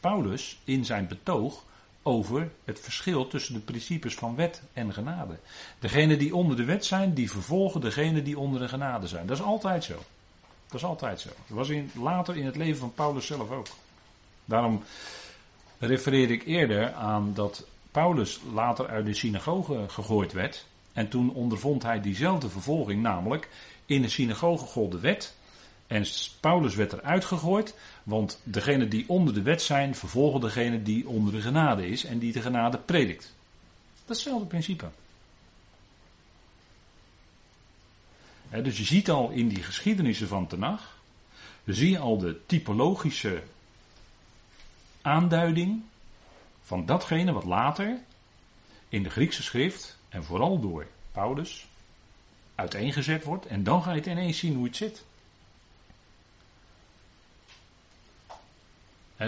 [0.00, 1.64] Paulus in zijn betoog
[2.02, 5.38] over het verschil tussen de principes van wet en genade.
[5.78, 9.26] Degenen die onder de wet zijn, die vervolgen degenen die onder de genade zijn.
[9.26, 9.94] Dat is altijd zo.
[10.66, 11.28] Dat is altijd zo.
[11.28, 13.66] Dat was in, later in het leven van Paulus zelf ook.
[14.44, 14.82] Daarom
[15.78, 20.66] refereer ik eerder aan dat Paulus later uit de synagoge gegooid werd.
[20.92, 23.48] En toen ondervond hij diezelfde vervolging, namelijk
[23.86, 25.34] in de synagoge gold de wet.
[25.92, 26.06] En
[26.40, 31.32] Paulus werd eruit gegooid, want degene die onder de wet zijn, vervolgen degene die onder
[31.32, 33.34] de genade is en die de genade predikt.
[34.06, 34.88] Dat is hetzelfde principe.
[38.50, 40.98] dus je ziet al in die geschiedenissen van Tenach,
[41.64, 43.42] zie je al de typologische
[45.02, 45.82] aanduiding
[46.62, 47.98] van datgene wat later
[48.88, 51.66] in de Griekse schrift, en vooral door Paulus,
[52.54, 53.46] uiteengezet wordt.
[53.46, 55.04] En dan ga je het ineens zien hoe het zit.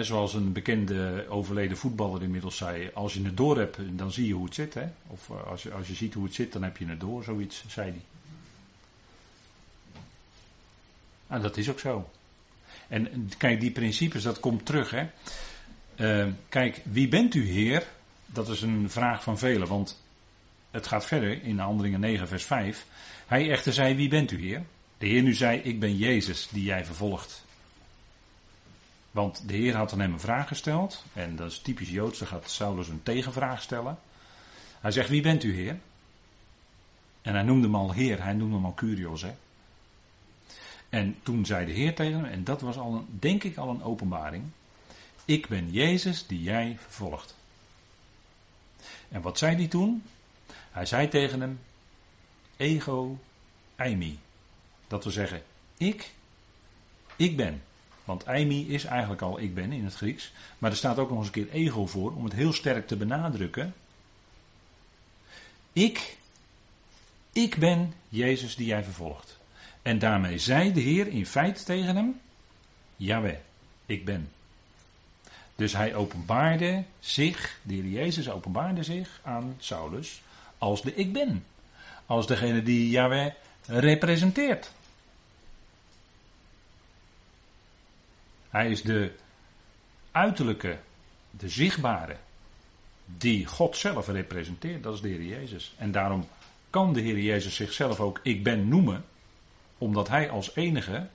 [0.00, 4.33] Zoals een bekende overleden voetballer inmiddels zei: Als je het door hebt, dan zie je
[4.33, 4.74] hoe het zit.
[4.74, 4.87] Hè?
[5.07, 7.24] Of eh, als je, als je ziet hoe het zit, dan heb je het door,
[7.24, 8.00] zoiets, zei hij.
[11.26, 12.11] En dat is ook zo.
[12.88, 14.90] En kijk, die principes, dat komt terug.
[14.90, 15.07] Hè?
[15.96, 17.87] Uh, kijk, wie bent u, Heer?
[18.26, 20.02] Dat is een vraag van velen, want
[20.70, 22.87] het gaat verder in Handelingen 9, vers 5.
[23.26, 24.62] Hij echter zei: Wie bent u, Heer?
[24.98, 27.43] De Heer nu zei: Ik ben Jezus, die jij vervolgt.
[29.14, 31.05] Want de Heer had aan hem een vraag gesteld.
[31.12, 33.98] En dat is typisch Joods, dan gaat Saulus een tegenvraag stellen.
[34.81, 35.79] Hij zegt: Wie bent u, Heer?
[37.22, 39.22] En hij noemde hem al Heer, hij noemde hem al Curios.
[39.22, 39.35] Hè?
[40.88, 43.68] En toen zei de Heer tegen hem, en dat was al een, denk ik al
[43.68, 44.44] een openbaring.
[45.24, 47.37] Ik ben Jezus die jij vervolgt.
[49.09, 50.03] En wat zei hij toen?
[50.70, 51.61] Hij zei tegen hem:
[52.57, 53.18] Ego
[53.77, 54.18] eimi.
[54.87, 55.42] Dat wil zeggen,
[55.77, 56.12] ik,
[57.16, 57.62] ik ben.
[58.04, 60.32] Want eimi is eigenlijk al ik ben in het Grieks.
[60.58, 62.96] Maar er staat ook nog eens een keer ego voor om het heel sterk te
[62.96, 63.74] benadrukken.
[65.72, 66.16] Ik,
[67.32, 69.38] ik ben Jezus die jij vervolgt.
[69.82, 72.20] En daarmee zei de Heer in feite tegen hem:
[72.96, 73.36] Jaweh,
[73.86, 74.30] ik ben.
[75.56, 80.22] Dus hij openbaarde zich, de Heer Jezus openbaarde zich aan Saulus
[80.58, 81.44] als de ik ben.
[82.06, 83.32] Als degene die Yahweh
[83.66, 84.72] representeert.
[88.54, 89.12] Hij is de
[90.10, 90.78] uiterlijke,
[91.30, 92.16] de zichtbare,
[93.04, 94.82] die God zelf representeert.
[94.82, 95.74] Dat is de Heer Jezus.
[95.78, 96.28] En daarom
[96.70, 99.04] kan de Heer Jezus zichzelf ook ik ben noemen,
[99.78, 101.06] omdat hij als enige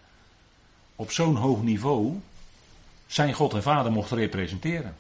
[0.96, 2.20] op zo'n hoog niveau
[3.08, 4.96] zijn God en Vader mocht representeren.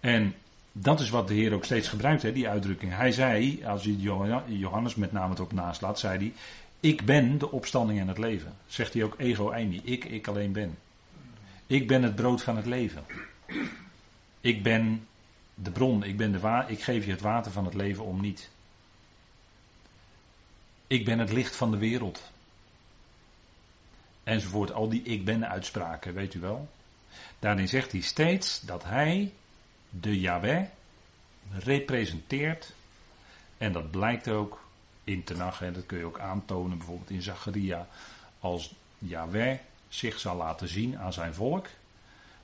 [0.00, 0.34] En
[0.72, 2.94] dat is wat de Heer ook steeds gebruikt, hè, die uitdrukking.
[2.94, 3.96] Hij zei, als je
[4.46, 6.32] Johannes met name ook naslaat, zei hij:
[6.86, 8.56] Ik ben de opstanding en het leven.
[8.66, 9.80] Zegt hij ook ego eimi.
[9.84, 10.78] Ik, ik alleen ben.
[11.66, 13.04] Ik ben het brood van het leven.
[14.40, 15.06] Ik ben
[15.54, 16.02] de bron.
[16.02, 18.50] Ik, ben de wa ik geef je het water van het leven om niet.
[20.86, 22.30] Ik ben het licht van de wereld.
[24.24, 24.72] Enzovoort.
[24.72, 26.68] Al die ik ben uitspraken, weet u wel.
[27.38, 29.32] Daarin zegt hij steeds dat hij
[29.90, 30.64] de Yahweh
[31.58, 32.72] representeert.
[33.58, 34.65] En dat blijkt ook
[35.06, 37.88] in Tenach, en dat kun je ook aantonen bijvoorbeeld in Zacharia.
[38.40, 41.66] Als Yahweh zich zal laten zien aan zijn volk,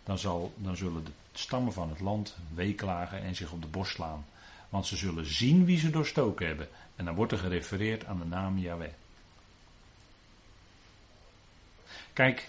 [0.05, 3.94] dan, zal, dan zullen de stammen van het land weeklagen en zich op de borst
[3.94, 4.27] slaan.
[4.68, 6.68] Want ze zullen zien wie ze doorstoken hebben.
[6.96, 8.92] En dan wordt er gerefereerd aan de naam Yahweh.
[12.12, 12.48] Kijk,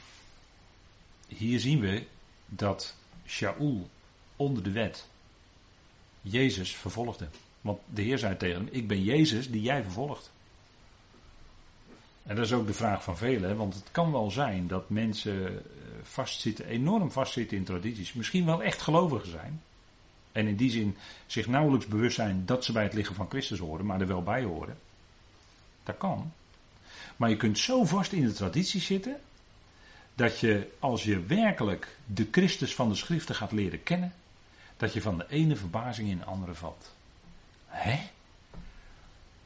[1.28, 2.06] hier zien we
[2.46, 2.96] dat
[3.26, 3.90] Shaul
[4.36, 5.08] onder de wet
[6.22, 7.28] Jezus vervolgde.
[7.64, 10.32] Want de Heer zei tegen hem: Ik ben Jezus die jij vervolgt.
[12.24, 15.48] En dat is ook de vraag van velen, want het kan wel zijn dat mensen
[15.48, 15.62] eh,
[16.04, 19.62] vastzitten, enorm vastzitten in tradities, misschien wel echt gelovigen zijn.
[20.32, 23.60] En in die zin zich nauwelijks bewust zijn dat ze bij het lichaam van Christus
[23.60, 24.78] horen, maar er wel bij horen.
[25.84, 26.32] Dat kan.
[27.18, 29.20] Maar je kunt zo vast in de traditie zitten,
[30.16, 34.14] dat je als je werkelijk de Christus van de schriften gaat leren kennen,
[34.78, 36.93] dat je van de ene verbazing in de andere valt.
[37.74, 38.00] Hè?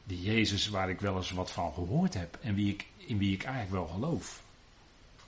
[0.04, 3.34] Die Jezus waar ik wel eens wat van gehoord heb en wie ik, in wie
[3.34, 4.42] ik eigenlijk wel geloof.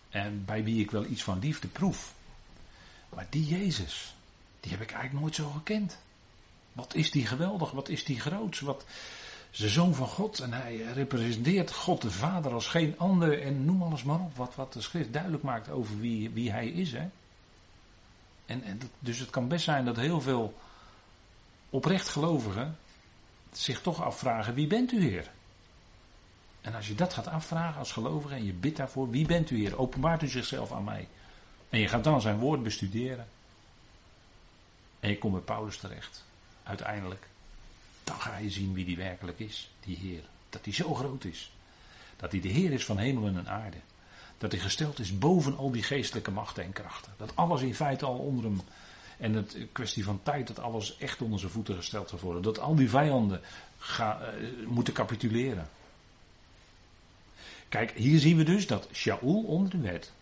[0.08, 2.14] En bij wie ik wel iets van liefde proef.
[3.08, 4.14] Maar die Jezus,
[4.60, 5.98] die heb ik eigenlijk nooit zo gekend.
[6.72, 8.84] Wat is die geweldig, wat is die groots, wat
[9.50, 13.64] is de zoon van God en hij representeert God de Vader als geen ander en
[13.64, 16.92] noem alles maar op wat, wat de schrift duidelijk maakt over wie, wie hij is.
[16.92, 17.08] Hè?
[18.46, 20.54] En, en, dus het kan best zijn dat heel veel
[21.70, 22.78] oprecht gelovigen
[23.52, 25.30] zich toch afvragen: wie bent u, Heer?
[26.60, 29.56] En als je dat gaat afvragen als gelovige en je bidt daarvoor: wie bent u,
[29.56, 29.78] Heer?
[29.78, 31.08] Openbaart u zichzelf aan mij.
[31.70, 33.28] En je gaat dan zijn woord bestuderen.
[35.00, 36.24] En je komt bij Paulus terecht.
[36.62, 37.28] Uiteindelijk.
[38.04, 40.22] Dan ga je zien wie die werkelijk is, die Heer.
[40.48, 41.52] Dat hij zo groot is.
[42.16, 43.76] Dat hij de Heer is van hemel en aarde.
[44.38, 47.12] Dat hij gesteld is boven al die geestelijke machten en krachten.
[47.16, 48.60] Dat alles in feite al onder hem.
[49.20, 52.42] En het kwestie van tijd dat alles echt onder zijn voeten gesteld gaat worden.
[52.42, 53.40] Dat al die vijanden
[54.00, 54.16] uh,
[54.66, 55.68] moeten capituleren.
[57.68, 60.12] Kijk, hier zien we dus dat Shaul onder de wet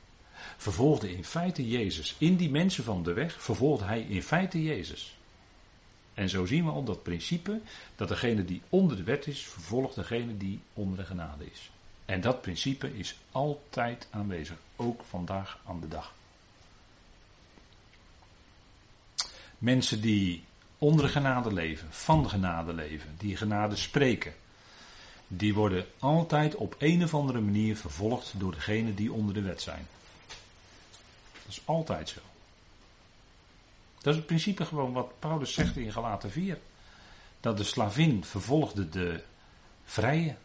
[0.57, 2.15] vervolgde in feite Jezus.
[2.19, 5.17] In die mensen van de weg vervolgde hij in feite Jezus.
[6.15, 7.61] En zo zien we al dat principe
[7.97, 11.71] dat degene die onder de wet is, vervolgt degene die onder de genade is.
[12.05, 16.15] En dat principe is altijd aanwezig, ook vandaag aan de dag.
[19.59, 20.45] Mensen die
[20.79, 24.35] onder de genade leven, van de genade leven, die genade spreken,
[25.29, 29.63] die worden altijd op een of andere manier vervolgd door degene die onder de wet
[29.63, 29.87] zijn.
[31.33, 32.21] Dat is altijd zo.
[34.01, 36.59] Dat is het principe gewoon wat Paulus zegt in Galaten 4.
[37.41, 39.23] Dat de slavin vervolgde de
[39.85, 40.37] vrije.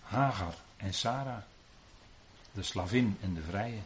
[0.00, 1.42] Hagar en Sarah.
[2.52, 3.80] De slavin en de vrije.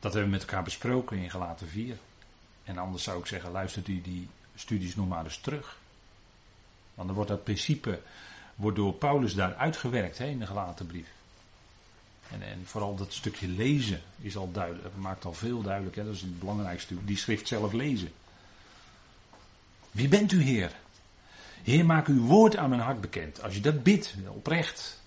[0.00, 1.96] Dat hebben we met elkaar besproken in Galaten 4.
[2.64, 5.78] En anders zou ik zeggen, luistert u die studies nog maar eens terug.
[6.94, 8.00] Want dan wordt dat principe
[8.54, 11.08] wordt door Paulus daar uitgewerkt hè, in de gelaten brief.
[12.30, 15.96] En, en, vooral dat stukje lezen is al duidelijk, maakt al veel duidelijk.
[15.96, 18.12] Hè, dat is het belangrijkste Die schrift zelf lezen.
[19.90, 20.72] Wie bent u, Heer?
[21.62, 23.42] Heer, maak uw woord aan mijn hart bekend.
[23.42, 25.00] Als je dat bidt, oprecht.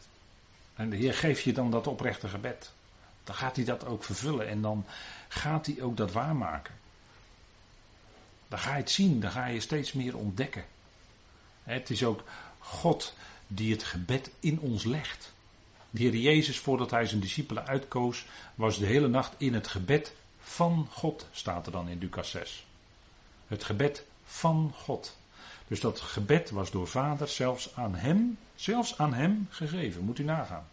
[0.73, 2.71] En de Heer geeft je dan dat oprechte gebed.
[3.23, 4.85] Dan gaat hij dat ook vervullen en dan
[5.27, 6.73] gaat hij ook dat waarmaken.
[8.47, 10.65] Dan ga je het zien, dan ga je steeds meer ontdekken.
[11.63, 12.23] Het is ook
[12.59, 13.13] God
[13.47, 15.33] die het gebed in ons legt.
[15.89, 20.13] De Heer Jezus, voordat hij zijn discipelen uitkoos, was de hele nacht in het gebed
[20.39, 22.65] van God, staat er dan in Lucas 6.
[23.47, 25.17] Het gebed van God.
[25.67, 30.03] Dus dat gebed was door Vader zelfs aan hem, zelfs aan hem gegeven.
[30.03, 30.67] Moet u nagaan.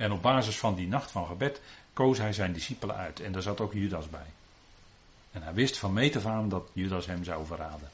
[0.00, 1.60] En op basis van die nacht van gebed
[1.92, 3.20] koos hij zijn discipelen uit.
[3.20, 4.26] En daar zat ook Judas bij.
[5.32, 7.90] En hij wist van meet af aan dat Judas hem zou verraden.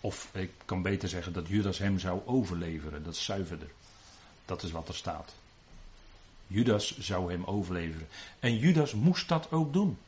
[0.00, 3.04] Of ik kan beter zeggen dat Judas hem zou overleveren.
[3.04, 3.68] Dat is zuiverder.
[4.44, 5.32] Dat is wat er staat.
[6.46, 8.08] Judas zou hem overleveren.
[8.40, 9.98] En Judas moest dat ook doen.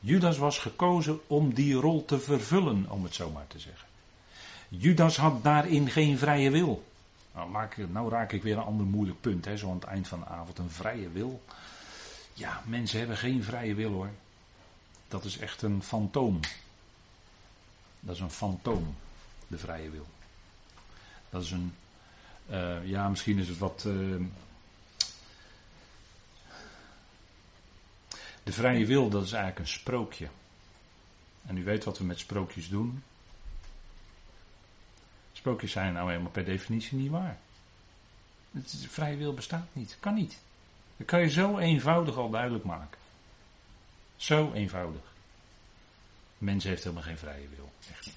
[0.00, 3.88] Judas was gekozen om die rol te vervullen, om het zo maar te zeggen.
[4.68, 6.84] Judas had daarin geen vrije wil.
[7.34, 10.20] Nou, nou raak ik weer een ander moeilijk punt, hè, zo aan het eind van
[10.20, 10.58] de avond.
[10.58, 11.42] Een vrije wil.
[12.32, 14.10] Ja, mensen hebben geen vrije wil hoor.
[15.08, 16.40] Dat is echt een fantoom.
[18.00, 18.96] Dat is een fantoom,
[19.46, 20.06] de vrije wil.
[21.30, 21.74] Dat is een,
[22.50, 23.84] uh, ja, misschien is het wat.
[23.86, 24.26] Uh,
[28.42, 30.28] de vrije wil, dat is eigenlijk een sprookje.
[31.46, 33.02] En u weet wat we met sprookjes doen.
[35.44, 37.38] Sprookjes zijn nou helemaal per definitie niet waar.
[38.50, 40.38] De vrije wil bestaat niet, kan niet.
[40.96, 42.98] Dat kan je zo eenvoudig al duidelijk maken.
[44.16, 45.00] Zo eenvoudig.
[46.38, 47.72] Mens heeft helemaal geen vrije wil.
[47.90, 48.14] Echt niet.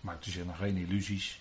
[0.00, 1.40] Maakt u zich nog geen illusies.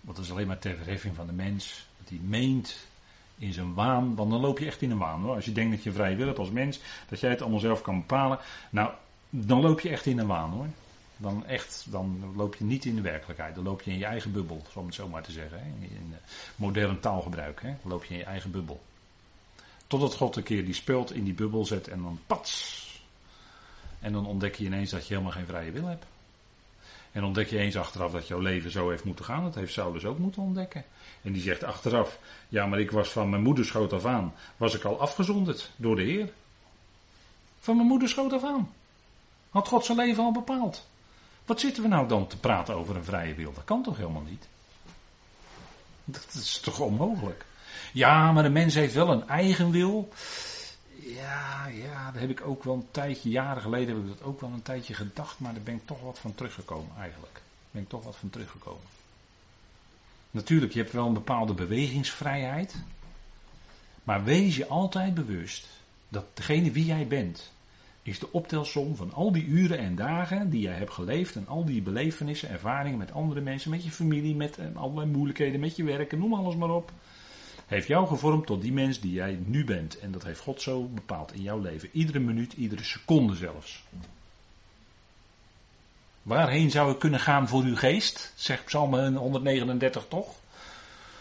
[0.00, 1.86] Want dat is alleen maar ter verheffing van de mens.
[1.98, 2.86] Dat hij meent
[3.38, 4.14] in zijn waan.
[4.14, 5.34] Want dan loop je echt in een waan hoor.
[5.34, 6.80] Als je denkt dat je vrije wil hebt als mens.
[7.08, 8.38] Dat jij het allemaal zelf kan bepalen.
[8.70, 8.90] Nou,
[9.30, 10.68] dan loop je echt in een waan hoor.
[11.16, 13.54] Dan echt, dan loop je niet in de werkelijkheid.
[13.54, 15.58] Dan loop je in je eigen bubbel, om het zo maar te zeggen.
[15.80, 16.14] In
[16.56, 17.62] modern taalgebruik.
[17.62, 17.68] Hè.
[17.68, 18.82] Dan loop je in je eigen bubbel.
[19.86, 22.82] Totdat God een keer die speelt in die bubbel zet en dan pats.
[24.00, 26.06] En dan ontdek je ineens dat je helemaal geen vrije wil hebt.
[27.12, 29.42] En ontdek je eens achteraf dat jouw leven zo heeft moeten gaan.
[29.42, 30.84] Dat heeft Saulus ook moeten ontdekken.
[31.22, 34.34] En die zegt achteraf: Ja, maar ik was van mijn moederschoot af aan.
[34.56, 36.32] Was ik al afgezonderd door de Heer.
[37.60, 38.72] Van mijn moederschoot af aan.
[39.50, 40.86] Had God zijn leven al bepaald.
[41.44, 43.52] Wat zitten we nou dan te praten over een vrije wil?
[43.52, 44.46] Dat kan toch helemaal niet?
[46.04, 47.44] Dat is toch onmogelijk?
[47.92, 50.08] Ja, maar de mens heeft wel een eigen wil.
[51.00, 54.40] Ja, ja, daar heb ik ook wel een tijdje, jaren geleden heb ik dat ook
[54.40, 57.34] wel een tijdje gedacht, maar daar ben ik toch wat van teruggekomen eigenlijk.
[57.34, 58.92] Daar ben ik toch wat van teruggekomen.
[60.30, 62.74] Natuurlijk, je hebt wel een bepaalde bewegingsvrijheid,
[64.04, 65.66] maar wees je altijd bewust
[66.08, 67.52] dat degene wie jij bent,
[68.04, 71.64] is de optelsom van al die uren en dagen die jij hebt geleefd en al
[71.64, 75.84] die belevenissen, ervaringen met andere mensen, met je familie, met eh, allerlei moeilijkheden, met je
[75.84, 76.92] werk en noem alles maar op
[77.66, 79.98] heeft jou gevormd tot die mens die jij nu bent.
[79.98, 81.88] En dat heeft God zo bepaald in jouw leven.
[81.92, 83.84] Iedere minuut, iedere seconde zelfs.
[86.22, 88.32] Waarheen zou ik kunnen gaan voor uw geest?
[88.34, 90.34] Zegt Psalm 139 toch?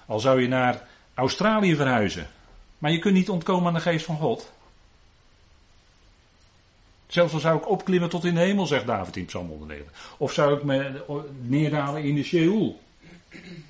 [0.06, 2.28] Al zou je naar Australië verhuizen.
[2.78, 4.53] Maar je kunt niet ontkomen aan de geest van God.
[7.08, 10.16] Zelfs al zou ik opklimmen tot in de hemel, zegt David in Psalm 139.
[10.18, 11.04] Of zou ik me
[11.42, 12.82] neerdalen in de Sheol.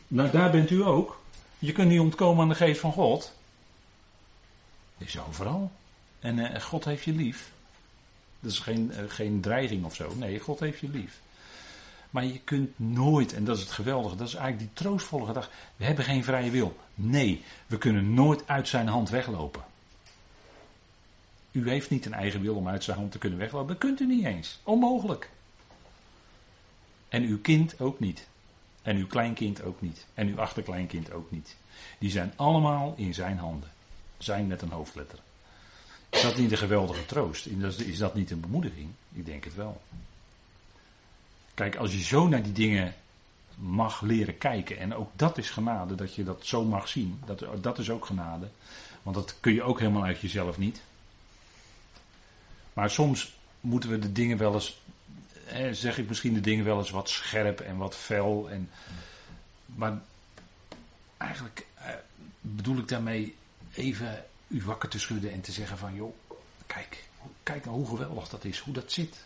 [0.08, 1.22] Nou, daar bent u ook.
[1.60, 3.34] Je kunt niet ontkomen aan de geest van God.
[4.98, 5.72] Die is overal.
[6.20, 7.52] En uh, God heeft je lief.
[8.40, 10.16] Dat is geen, uh, geen dreiging of zo.
[10.16, 11.22] Nee, God heeft je lief.
[12.10, 15.52] Maar je kunt nooit, en dat is het geweldige, dat is eigenlijk die troostvolle gedachte.
[15.76, 16.78] We hebben geen vrije wil.
[16.96, 19.64] Nee, we kunnen nooit uit zijn hand weglopen.
[21.54, 23.68] U heeft niet een eigen wil om uit zijn hand te kunnen weglopen.
[23.68, 24.60] Dat kunt u niet eens.
[24.64, 25.30] Onmogelijk.
[27.10, 28.28] En uw kind ook niet.
[28.82, 30.06] En uw kleinkind ook niet.
[30.14, 31.56] En uw achterkleinkind ook niet.
[31.98, 33.70] Die zijn allemaal in zijn handen.
[34.18, 35.20] Zijn met een hoofdletter.
[36.10, 37.46] Is dat niet een geweldige troost?
[37.78, 38.90] Is dat niet een bemoediging?
[39.14, 39.82] Ik denk het wel.
[41.54, 42.96] Kijk, als je zo naar die dingen
[43.56, 44.80] mag leren kijken.
[44.80, 47.22] En ook dat is genade, dat je dat zo mag zien.
[47.26, 48.48] Dat, dat is ook genade.
[49.04, 50.82] Want dat kun je ook helemaal uit jezelf niet.
[52.74, 54.82] Maar soms moeten we de dingen wel eens,
[55.72, 58.50] zeg ik misschien de dingen wel eens wat scherp en wat fel.
[58.50, 58.70] En,
[59.66, 60.02] maar
[61.18, 61.94] eigenlijk eh,
[62.42, 63.36] bedoel ik daarmee
[63.74, 66.16] even u wakker te schudden en te zeggen van joh,
[66.66, 67.04] kijk,
[67.44, 69.26] kijk nou hoe geweldig dat is, hoe dat zit.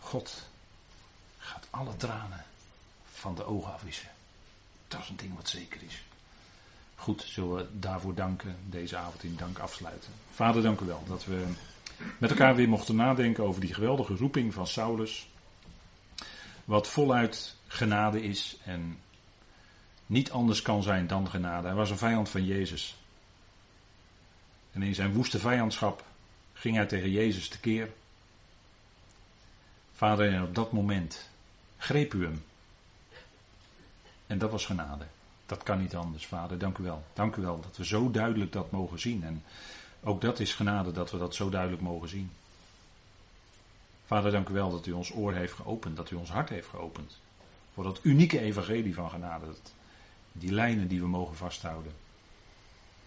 [0.00, 0.42] God
[1.38, 2.44] gaat alle tranen
[3.12, 4.08] van de ogen afwissen.
[4.88, 6.02] Dat is een ding wat zeker is.
[6.94, 10.12] Goed, zullen we daarvoor danken, deze avond in dank afsluiten.
[10.34, 11.46] Vader, dank u wel dat we
[12.18, 15.28] met elkaar weer mochten nadenken over die geweldige roeping van Saulus.
[16.64, 18.98] Wat voluit genade is en
[20.06, 21.66] niet anders kan zijn dan genade.
[21.66, 22.96] Hij was een vijand van Jezus.
[24.72, 26.04] En in zijn woeste vijandschap
[26.52, 27.90] ging hij tegen Jezus tekeer.
[29.92, 31.30] Vader, en op dat moment
[31.76, 32.44] greep u hem.
[34.26, 35.04] En dat was genade.
[35.46, 36.58] Dat kan niet anders, vader.
[36.58, 37.04] Dank u wel.
[37.12, 39.24] Dank u wel dat we zo duidelijk dat mogen zien.
[39.24, 39.44] En
[40.02, 42.30] ook dat is genade dat we dat zo duidelijk mogen zien.
[44.06, 46.68] Vader, dank u wel dat u ons oor heeft geopend, dat u ons hart heeft
[46.68, 47.20] geopend.
[47.74, 49.46] Voor dat unieke evangelie van genade.
[50.32, 51.92] Die lijnen die we mogen vasthouden.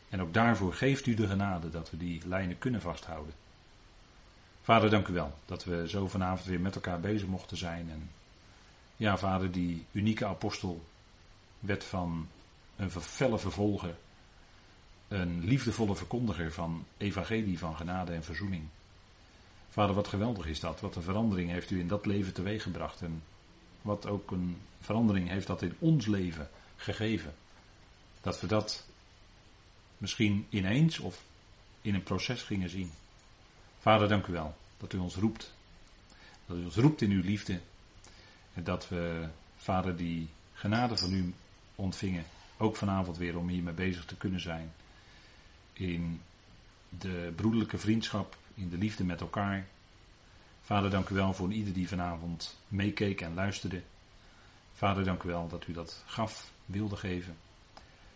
[0.09, 3.33] En ook daarvoor geeft u de genade dat we die lijnen kunnen vasthouden.
[4.61, 7.89] Vader, dank u wel dat we zo vanavond weer met elkaar bezig mochten zijn.
[7.89, 8.09] En
[8.95, 10.85] ja, vader, die unieke apostel
[11.59, 12.27] werd van
[12.75, 13.95] een felle vervolger
[15.07, 18.63] een liefdevolle verkondiger van evangelie van genade en verzoening.
[19.69, 20.79] Vader, wat geweldig is dat.
[20.79, 23.01] Wat een verandering heeft u in dat leven teweeggebracht.
[23.01, 23.23] En
[23.81, 27.33] wat ook een verandering heeft dat in ons leven gegeven.
[28.21, 28.85] Dat we dat
[29.97, 31.23] misschien ineens of
[31.81, 32.91] in een proces gingen zien.
[33.79, 35.53] Vader, dank u wel dat u ons roept.
[36.45, 37.59] Dat u ons roept in uw liefde.
[38.53, 39.27] En dat we,
[39.57, 41.33] Vader, die genade van u
[41.75, 42.25] ontvingen.
[42.57, 44.71] Ook vanavond weer om hiermee bezig te kunnen zijn
[45.77, 46.21] in
[46.89, 49.67] de broederlijke vriendschap, in de liefde met elkaar.
[50.61, 53.81] Vader, dank u wel voor ieder die vanavond meekeek en luisterde.
[54.73, 57.37] Vader, dank u wel dat u dat gaf, wilde geven.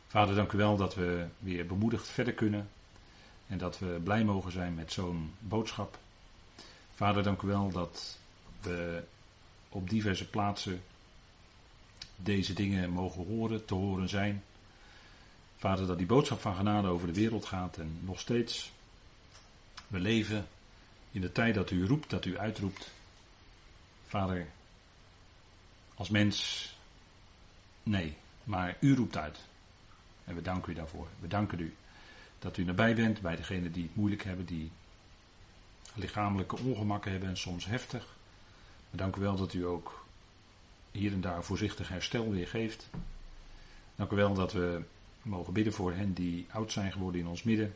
[0.08, 2.70] Vader, dank u wel dat we weer bemoedigd verder kunnen
[3.48, 5.98] en dat we blij mogen zijn met zo'n boodschap.
[6.96, 8.18] Vader, dank u wel dat
[8.62, 9.04] we
[9.70, 10.82] op diverse plaatsen
[12.16, 14.44] deze dingen mogen horen, te horen zijn.
[15.60, 18.72] Vader, dat die boodschap van genade over de wereld gaat en nog steeds.
[19.88, 20.48] We leven
[21.12, 22.92] in de tijd dat u roept, dat u uitroept.
[24.08, 24.48] Vader,
[25.96, 26.70] als mens,
[27.84, 29.40] nee, maar u roept uit.
[30.26, 31.08] En we danken u daarvoor.
[31.20, 31.76] We danken u
[32.40, 34.72] dat u nabij bent bij degenen die het moeilijk hebben, die
[35.94, 38.08] lichamelijke ongemakken hebben en soms heftig.
[38.90, 40.06] We danken u wel dat u ook
[40.92, 42.90] hier en daar voorzichtig herstel weer geeft.
[43.96, 44.84] Dank u wel dat we
[45.22, 47.76] we mogen bidden voor hen die oud zijn geworden in ons midden.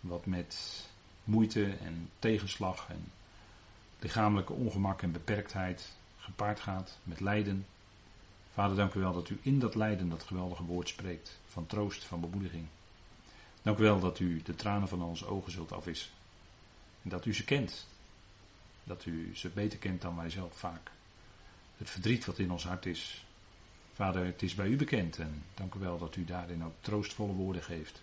[0.00, 0.84] Wat met
[1.24, 3.12] moeite en tegenslag en
[3.98, 7.66] lichamelijke ongemak en beperktheid gepaard gaat met lijden.
[8.52, 11.38] Vader, dank u wel dat u in dat lijden dat geweldige woord spreekt.
[11.46, 12.66] Van troost, van bemoediging.
[13.62, 16.10] Dank u wel dat u de tranen van onze ogen zult afwissen.
[17.02, 17.86] En dat u ze kent.
[18.84, 20.90] Dat u ze beter kent dan wij zelf vaak.
[21.76, 23.24] Het verdriet wat in ons hart is,
[24.00, 27.32] Vader, het is bij u bekend en dank u wel dat u daarin ook troostvolle
[27.32, 28.02] woorden geeft.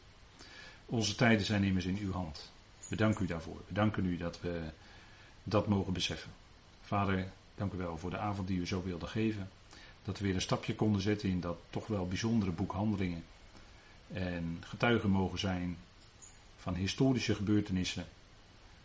[0.86, 2.52] Onze tijden zijn immers in uw hand.
[2.88, 3.62] We danken u daarvoor.
[3.68, 4.62] We danken u dat we
[5.44, 6.32] dat mogen beseffen.
[6.82, 9.50] Vader, dank u wel voor de avond die u zo wilde geven.
[10.04, 13.24] Dat we weer een stapje konden zetten in dat toch wel bijzondere boek Handelingen.
[14.14, 15.78] En getuigen mogen zijn
[16.58, 18.06] van historische gebeurtenissen.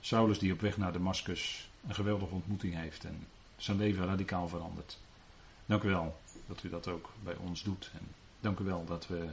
[0.01, 4.99] Saulus die op weg naar Damascus een geweldige ontmoeting heeft en zijn leven radicaal verandert.
[5.67, 7.91] Dank u wel dat u dat ook bij ons doet.
[7.93, 8.09] En
[8.41, 9.29] dank u wel dat we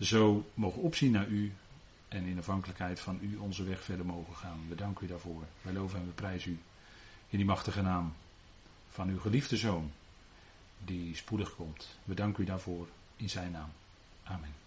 [0.00, 1.52] zo mogen opzien naar u
[2.08, 4.60] en in afhankelijkheid van u onze weg verder mogen gaan.
[4.68, 5.42] We danken u daarvoor.
[5.62, 6.58] Wij loven en we prijzen u
[7.28, 8.14] in die machtige naam
[8.88, 9.92] van uw geliefde zoon
[10.84, 11.98] die spoedig komt.
[12.04, 13.70] We danken u daarvoor in zijn naam.
[14.22, 14.61] Amen.